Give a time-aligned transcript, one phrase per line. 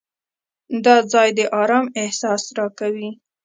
[0.85, 3.09] دا ځای د آرام احساس راکوي.